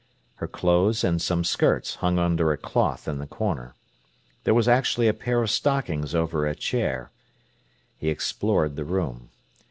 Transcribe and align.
Her 0.37 0.47
clothes 0.47 1.03
and 1.03 1.21
some 1.21 1.43
skirts 1.43 1.97
hung 1.97 2.17
under 2.17 2.51
a 2.51 2.57
cloth 2.57 3.07
in 3.07 3.21
a 3.21 3.27
corner. 3.27 3.75
There 4.45 4.53
was 4.55 4.67
actually 4.67 5.07
a 5.07 5.13
pair 5.13 5.43
of 5.43 5.51
stockings 5.51 6.15
over 6.15 6.47
a 6.47 6.55
chair. 6.55 7.11
He 7.97 8.09
explored 8.09 8.77
the 8.77 8.83
room. 8.83 9.29